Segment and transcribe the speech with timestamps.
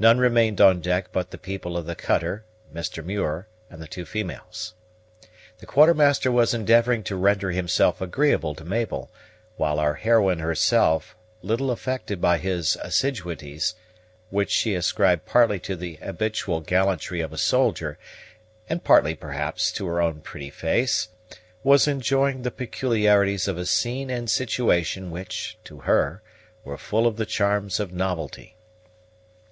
[0.00, 3.04] None remained on deck but the people of the cutter, Mr.
[3.04, 4.74] Muir, and the two females.
[5.58, 9.12] The Quartermaster was endeavoring to render himself agreeable to Mabel,
[9.54, 13.76] while our heroine herself, little affected by his assiduities,
[14.28, 17.96] which she ascribed partly to the habitual gallantry of a soldier,
[18.68, 21.10] and partly, perhaps, to her own pretty face,
[21.62, 26.24] was enjoying the peculiarities of a scene and situation which, to her,
[26.64, 28.56] were full of the charms of novelty.